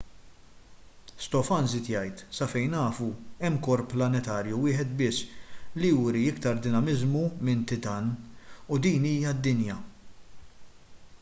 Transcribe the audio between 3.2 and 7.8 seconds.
hemm korp planetarju wieħed biss li juri iktar dinamiżmu minn